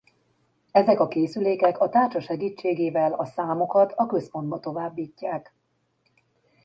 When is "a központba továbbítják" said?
3.95-5.53